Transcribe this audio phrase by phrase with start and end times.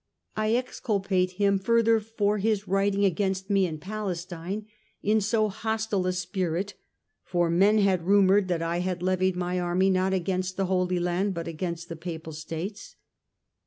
[0.35, 4.65] I exculpate him further for his writing against me to Palestine
[5.03, 6.73] in so hostile a spirit,
[7.23, 11.35] for men had rumoured that I had levied my army not against the Holy Land
[11.35, 12.95] but against the Papal States.